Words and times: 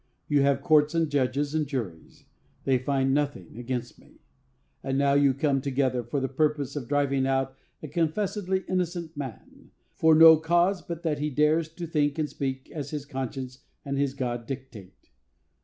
You 0.27 0.41
have 0.41 0.63
courts 0.63 0.95
and 0.95 1.11
judges 1.11 1.53
and 1.53 1.67
juries; 1.67 2.25
they 2.63 2.79
find 2.79 3.13
nothing 3.13 3.55
against 3.55 3.99
me. 3.99 4.21
And 4.83 4.97
now 4.97 5.13
you 5.13 5.31
come 5.35 5.61
together 5.61 6.03
for 6.03 6.19
the 6.19 6.27
purpose 6.27 6.75
of 6.75 6.87
driving 6.87 7.27
out 7.27 7.55
a 7.83 7.87
confessedly 7.87 8.65
innocent 8.67 9.15
man, 9.15 9.69
for 9.93 10.15
no 10.15 10.37
cause 10.37 10.81
but 10.81 11.03
that 11.03 11.19
he 11.19 11.29
dares 11.29 11.69
to 11.75 11.85
think 11.85 12.17
and 12.17 12.27
speak 12.27 12.71
as 12.71 12.89
his 12.89 13.05
conscience 13.05 13.59
and 13.85 13.95
his 13.99 14.15
God 14.15 14.47
dictate. 14.47 15.11